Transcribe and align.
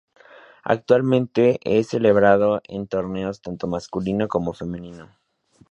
Actualmente 0.63 1.59
es 1.63 1.89
celebrado 1.89 2.59
en 2.67 2.87
torneos 2.87 3.39
tanto 3.39 3.67
masculino 3.67 4.27
como 4.27 4.51
femenino. 4.51 5.11